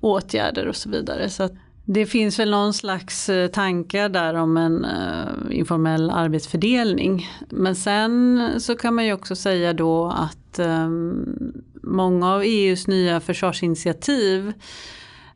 [0.00, 1.28] åtgärder och så vidare.
[1.28, 1.48] Så
[1.84, 7.28] det finns väl någon slags eh, tankar där om en uh, informell arbetsfördelning.
[7.50, 13.20] Men sen så kan man ju också säga då att um, många av EUs nya
[13.20, 14.52] försvarsinitiativ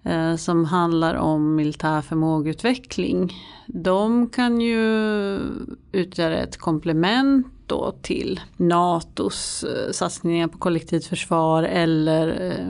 [0.06, 3.34] uh, som handlar om militär förmågeutveckling.
[3.66, 5.38] De kan ju
[5.92, 12.66] utgöra ett komplement då till NATOs eh, satsningar på kollektivt försvar eller eh,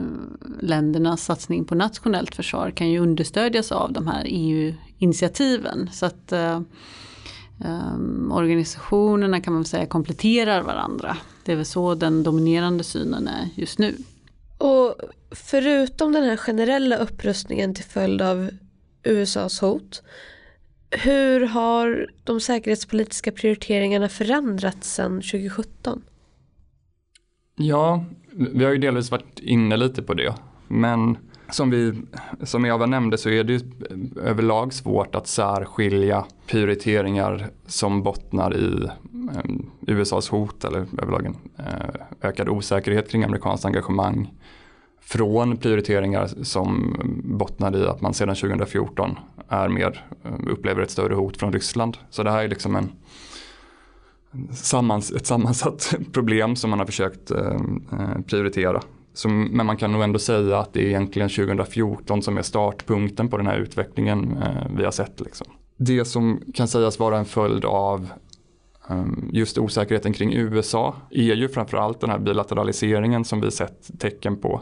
[0.59, 5.89] ländernas satsning på nationellt försvar kan ju understödjas av de här EU-initiativen.
[5.93, 6.61] Så att eh,
[7.65, 7.93] eh,
[8.31, 11.17] organisationerna kan man säga kompletterar varandra.
[11.45, 13.95] Det är väl så den dominerande synen är just nu.
[14.57, 14.95] Och
[15.31, 18.49] förutom den här generella upprustningen till följd av
[19.03, 20.01] USAs hot
[20.91, 26.01] hur har de säkerhetspolitiska prioriteringarna förändrats sedan 2017?
[27.55, 30.33] Ja, vi har ju delvis varit inne lite på det.
[30.67, 31.17] Men
[31.51, 31.93] som, vi,
[32.43, 33.63] som Eva nämnde så är det
[34.21, 38.83] överlag svårt att särskilja prioriteringar som bottnar i
[39.35, 44.33] eh, USAs hot eller överlag en eh, ökad osäkerhet kring amerikanskt engagemang
[45.01, 49.15] från prioriteringar som bottnar i att man sedan 2014
[49.49, 51.97] är mer, eh, upplever ett större hot från Ryssland.
[52.09, 52.91] Så det här är liksom en
[54.53, 57.55] sammans, ett sammansatt problem som man har försökt eh,
[57.91, 58.81] eh, prioritera.
[59.13, 63.29] Så, men man kan nog ändå säga att det är egentligen 2014 som är startpunkten
[63.29, 64.43] på den här utvecklingen
[64.77, 65.19] vi har sett.
[65.19, 65.47] Liksom.
[65.77, 68.07] Det som kan sägas vara en följd av
[68.89, 74.37] ehm, just osäkerheten kring USA är ju framförallt den här bilateraliseringen som vi sett tecken
[74.37, 74.61] på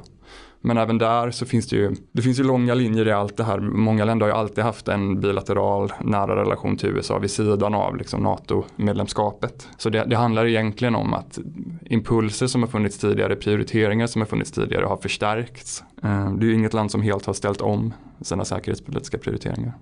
[0.68, 3.44] men även där så finns det ju, det finns ju långa linjer i allt det
[3.44, 3.60] här.
[3.60, 7.98] Många länder har ju alltid haft en bilateral nära relation till USA vid sidan av
[7.98, 9.70] liksom NATO-medlemskapet.
[9.78, 11.40] Så det, det, handlar egentligen om att
[11.86, 15.84] impulser som har funnits tidigare, prioriteringar som har funnits tidigare har förstärkts.
[16.04, 19.74] Eh, det är ju inget land som helt har ställt om sina säkerhetspolitiska prioriteringar.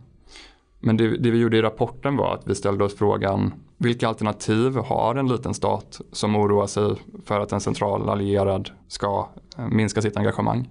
[0.86, 4.78] Men det, det, vi gjorde i rapporten var att vi ställde oss frågan vilka alternativ
[4.78, 6.96] har en liten stat som oroar sig
[7.26, 10.70] för att en central allierad ska eh, minska sitt engagemang?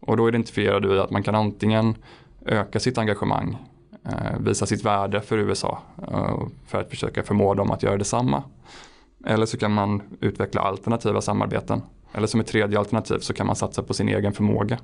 [0.00, 1.94] Och då identifierade vi att man kan antingen
[2.46, 3.56] öka sitt engagemang,
[4.04, 5.78] eh, visa sitt värde för USA
[6.12, 8.42] eh, för att försöka förmå dem att göra detsamma.
[9.26, 11.82] Eller så kan man utveckla alternativa samarbeten.
[12.12, 14.78] Eller som ett tredje alternativ så kan man satsa på sin egen förmåga.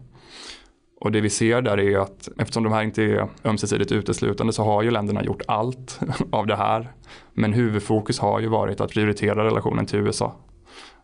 [1.01, 4.65] Och det vi ser där är att eftersom de här inte är ömsesidigt uteslutande så
[4.65, 6.93] har ju länderna gjort allt av det här.
[7.33, 10.37] Men huvudfokus har ju varit att prioritera relationen till USA.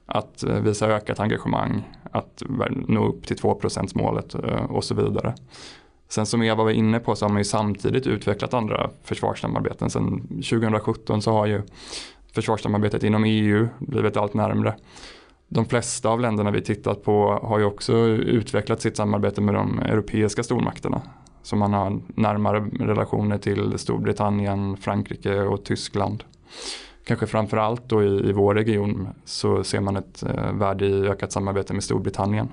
[0.06, 3.60] Att eh, visa ökat engagemang, att nå upp till 2
[3.94, 5.34] målet eh, och så vidare.
[6.08, 9.90] Sen som Eva var inne på så har man ju samtidigt utvecklat andra försvarssamarbeten.
[9.90, 11.62] Sen 2017 så har ju
[12.32, 14.76] försvarssamarbetet inom EU blivit allt närmre
[15.48, 19.78] de flesta av länderna vi tittat på har ju också utvecklat sitt samarbete med de
[19.78, 21.02] europeiska stormakterna.
[21.42, 26.24] Så man har närmare relationer till Storbritannien, Frankrike och Tyskland.
[27.04, 31.32] Kanske framförallt då i, i vår region så ser man ett eh, värde i ökat
[31.32, 32.48] samarbete med Storbritannien.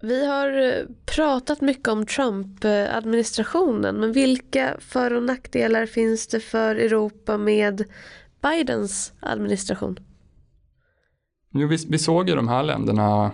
[0.00, 0.84] Vi har eh,
[1.16, 7.84] pratat mycket om Trump-administrationen men vilka för och nackdelar finns det för Europa med
[8.42, 9.98] Bidens administration?
[11.50, 13.32] Jo, vi, vi såg i de här länderna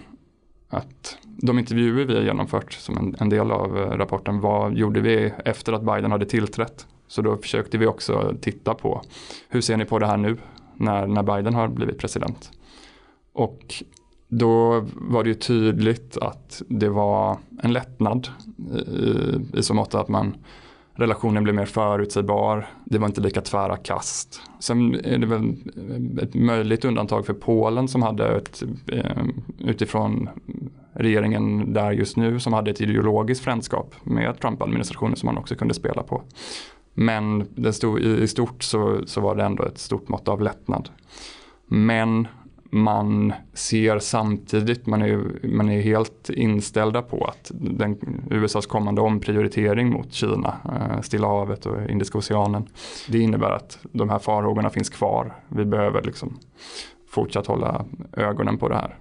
[0.69, 5.01] att de intervjuer vi har genomfört som en, en, del av eh, rapporten, vad gjorde
[5.01, 6.87] vi efter att Biden hade tillträtt?
[7.09, 9.03] Så då försökte vi också titta på
[9.49, 10.37] hur ser ni på det här nu
[10.75, 12.51] när, när Biden har blivit president?
[13.33, 13.83] Och
[14.39, 18.29] då var det ju tydligt att det var en lättnad
[18.87, 20.37] i, i så mått att man
[20.95, 22.67] relationen blev mer förutsägbar.
[22.85, 24.41] Det var inte lika tvära kast.
[24.61, 25.55] Sen är det väl
[26.23, 28.63] ett möjligt undantag för Polen som hade ett,
[28.93, 29.23] eh,
[29.59, 30.29] utifrån
[30.93, 35.75] regeringen där just nu som hade ett ideologiskt frändskap med Trump-administrationen som man också kunde
[35.75, 36.23] spela på.
[36.95, 40.89] Men det stod, i stort så, så var det ändå ett stort mått av lättnad.
[41.67, 42.29] Men
[42.75, 47.99] man ser samtidigt, man är, man är helt inställda på att den,
[48.31, 52.69] USAs kommande omprioritering mot Kina, eh, Stilla havet och Indiska oceanen,
[53.09, 55.35] det innebär att de här farhågorna finns kvar.
[55.49, 56.39] Vi behöver liksom
[57.09, 58.99] fortsatt hålla ögonen på det här.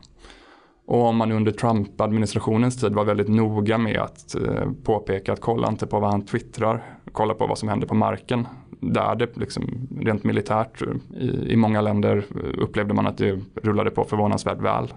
[0.85, 5.67] Och om man under Trump-administrationens tid var väldigt noga med att eh, påpeka att kolla
[5.67, 8.47] inte på vad han twittrar, kolla på vad som händer på marken
[8.79, 13.39] där det liksom, rent militärt eh, i, i många länder eh, upplevde man att det
[13.55, 14.93] rullade på förvånansvärt väl.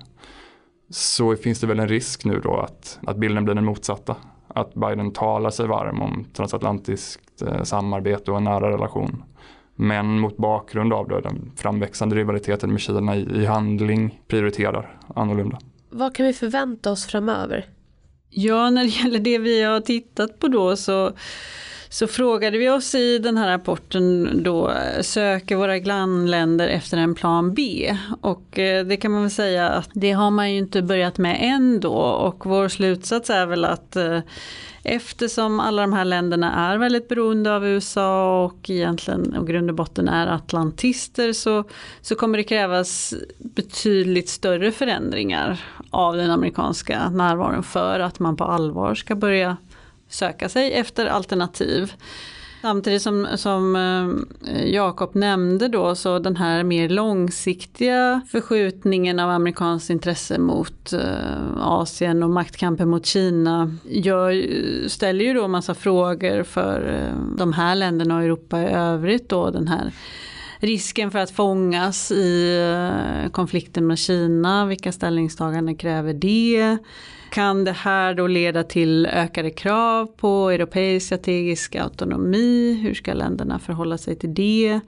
[0.90, 4.16] Så finns det väl en risk nu då att, att bilden blir den motsatta.
[4.48, 9.22] Att Biden talar sig varm om transatlantiskt samarbete och en nära relation.
[9.74, 15.58] Men mot bakgrund av då, den framväxande rivaliteten med Kina i, i handling prioriterar annorlunda.
[15.96, 17.66] Vad kan vi förvänta oss framöver?
[18.30, 21.12] Ja, när det gäller det vi har tittat på då så
[21.88, 27.54] så frågade vi oss i den här rapporten då, söker våra grannländer efter en plan
[27.54, 27.96] B?
[28.20, 31.38] Och eh, det kan man väl säga att det har man ju inte börjat med
[31.40, 34.20] än då och vår slutsats är väl att eh,
[34.88, 39.76] Eftersom alla de här länderna är väldigt beroende av USA och egentligen och grund och
[39.76, 41.64] botten är atlantister så,
[42.00, 48.44] så kommer det krävas betydligt större förändringar av den amerikanska närvaron för att man på
[48.44, 49.56] allvar ska börja
[50.08, 51.92] söka sig efter alternativ.
[52.62, 53.76] Samtidigt som, som
[54.46, 61.56] eh, Jakob nämnde då så den här mer långsiktiga förskjutningen av amerikanskt intresse mot eh,
[61.60, 67.74] Asien och maktkampen mot Kina gör, ställer ju då massa frågor för eh, de här
[67.74, 69.92] länderna och Europa i övrigt då den här
[70.60, 76.78] risken för att fångas i eh, konflikten med Kina, vilka ställningstaganden kräver det?
[77.30, 82.80] Kan det här då leda till ökade krav på europeisk strategisk autonomi?
[82.82, 84.80] Hur ska länderna förhålla sig till det?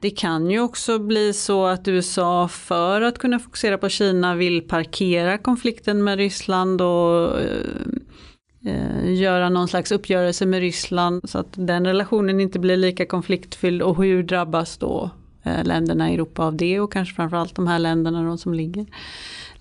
[0.00, 4.62] Det kan ju också bli så att USA för att kunna fokusera på Kina vill
[4.62, 7.46] parkera konflikten med Ryssland och eh,
[8.64, 13.82] eh, göra någon slags uppgörelse med Ryssland så att den relationen inte blir lika konfliktfylld
[13.82, 15.10] och hur drabbas då
[15.42, 18.86] eh, länderna i Europa av det och kanske framförallt de här länderna de som ligger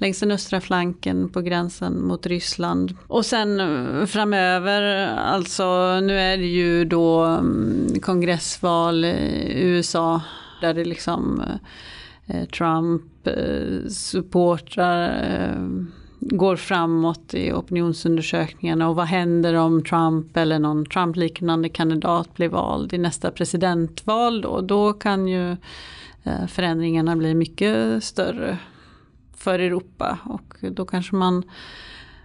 [0.01, 2.97] längs den östra flanken på gränsen mot Ryssland.
[3.07, 10.21] Och sen eh, framöver, alltså nu är det ju då mm, kongressval i USA
[10.61, 11.43] där det liksom
[12.27, 13.01] eh, eh, Trump
[13.89, 15.85] supportrar eh,
[16.21, 22.93] går framåt i opinionsundersökningarna och vad händer om Trump eller någon Trump-liknande kandidat blir vald
[22.93, 24.61] i nästa presidentval då?
[24.61, 25.51] Då kan ju
[26.23, 28.57] eh, förändringarna bli mycket större
[29.37, 31.43] för Europa och då kanske man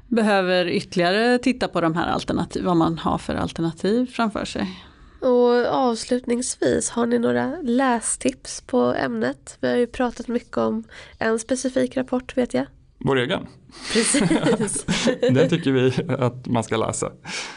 [0.09, 4.83] behöver ytterligare titta på de här alternativ, vad man har för alternativ framför sig.
[5.21, 9.57] Och avslutningsvis, har ni några lästips på ämnet?
[9.61, 10.85] Vi har ju pratat mycket om
[11.19, 12.67] en specifik rapport vet jag.
[12.99, 13.47] Vår egen?
[13.93, 14.87] Precis.
[15.21, 17.13] den tycker vi att man ska läsa.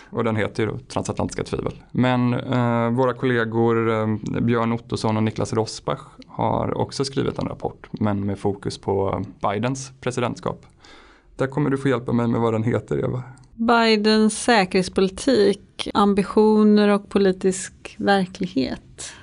[0.10, 1.74] Och den heter ju då Transatlantiska tvivel.
[1.92, 4.08] Men eh, våra kollegor eh,
[4.42, 7.88] Björn Ottosson och Niklas Rosbach har också skrivit en rapport.
[7.92, 10.66] Men med fokus på Bidens presidentskap.
[11.36, 13.24] Där kommer du få hjälpa mig med vad den heter Eva.
[13.54, 19.14] Bidens säkerhetspolitik, ambitioner och politisk verkliget.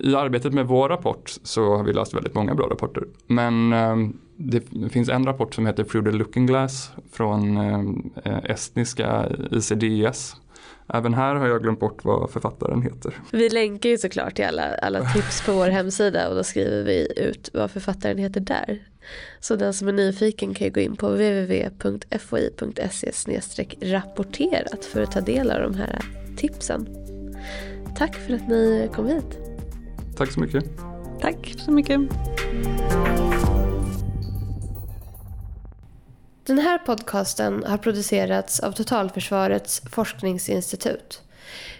[0.00, 3.04] I arbetet med vår rapport så har vi läst väldigt många bra rapporter.
[3.26, 3.96] Men eh,
[4.36, 7.56] det finns en rapport som heter Through the Looking Glass från
[8.24, 10.36] eh, estniska ICDS.
[10.94, 13.14] Även här har jag glömt bort vad författaren heter.
[13.32, 17.12] Vi länkar ju såklart till alla, alla tips på vår hemsida och då skriver vi
[17.16, 18.82] ut vad författaren heter där.
[19.40, 23.12] Så den som är nyfiken kan ju gå in på www.foi.se
[23.80, 26.00] rapporterat för att ta del av de här
[26.36, 26.88] tipsen.
[27.96, 29.38] Tack för att ni kom hit.
[30.16, 30.64] Tack så mycket.
[31.20, 32.00] Tack så mycket.
[36.46, 41.22] Den här podcasten har producerats av Totalförsvarets forskningsinstitut.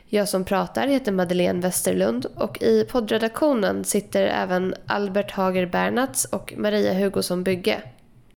[0.06, 6.54] Jag som pratar heter Madeleine Westerlund och i poddredaktionen sitter även Albert Hager Bernats och
[6.56, 7.82] Maria Hugosson Bygge.